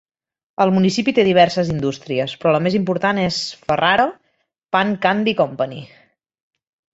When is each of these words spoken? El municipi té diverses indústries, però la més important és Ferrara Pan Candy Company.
El 0.63 0.71
municipi 0.75 1.11
té 1.17 1.25
diverses 1.27 1.67
indústries, 1.73 2.33
però 2.45 2.53
la 2.55 2.61
més 2.69 2.77
important 2.79 3.19
és 3.25 3.37
Ferrara 3.69 4.07
Pan 4.77 4.97
Candy 5.05 5.37
Company. 5.45 5.77